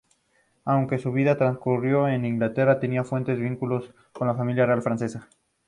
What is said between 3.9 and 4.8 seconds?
con la familia